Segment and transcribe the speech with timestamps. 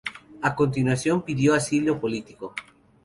[0.41, 2.55] A continuación pidió asilo político.